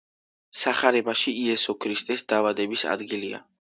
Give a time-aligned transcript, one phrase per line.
[0.61, 3.47] სახარებაში იესო ქრისტეს დაბადების ადგილია.